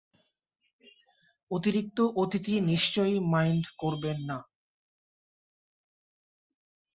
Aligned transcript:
অতিরিক্ত 1.51 1.97
অতিথি 2.15 2.53
নিশ্চয় 2.71 3.13
মাইন্ড 3.31 3.63
করবেন 3.79 4.17
না? 4.29 4.37